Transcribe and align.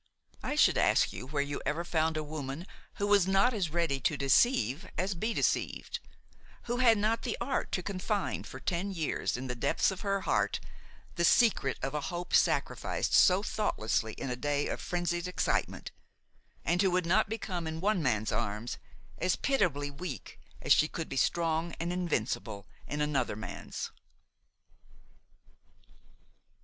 I 0.41 0.55
should 0.55 0.79
ask 0.79 1.13
you 1.13 1.27
where 1.27 1.43
you 1.43 1.61
ever 1.63 1.83
found 1.83 2.17
a 2.17 2.23
woman 2.23 2.65
who 2.95 3.05
was 3.05 3.27
not 3.27 3.53
as 3.53 3.69
ready 3.69 3.99
to 3.99 4.17
deceive 4.17 4.89
as 4.97 5.11
to 5.11 5.17
be 5.17 5.31
deceived; 5.31 5.99
who 6.63 6.77
had 6.77 6.97
not 6.97 7.21
the 7.21 7.37
art 7.39 7.71
to 7.73 7.83
confine 7.83 8.43
for 8.43 8.59
ten 8.59 8.89
years 8.91 9.37
in 9.37 9.45
the 9.45 9.53
depths 9.53 9.91
of 9.91 10.01
her 10.01 10.21
heart 10.21 10.59
the 11.17 11.23
secret 11.23 11.77
of 11.83 11.93
a 11.93 12.01
hope 12.01 12.33
sacrificed 12.33 13.13
so 13.13 13.43
thoughtlessly 13.43 14.13
in 14.13 14.31
a 14.31 14.35
day 14.35 14.67
of 14.69 14.81
frenzied 14.81 15.27
excitement, 15.27 15.91
and 16.65 16.81
who 16.81 16.89
would 16.89 17.05
not 17.05 17.29
become, 17.29 17.67
in 17.67 17.79
one 17.79 18.01
man's 18.01 18.31
arms, 18.31 18.79
as 19.19 19.35
pitiably 19.35 19.91
weak 19.91 20.39
as 20.63 20.73
she 20.73 20.87
could 20.87 21.09
be 21.09 21.15
strong 21.15 21.73
and 21.79 21.93
invincible 21.93 22.65
in 22.87 23.01
another 23.01 23.35
man's. 23.35 23.91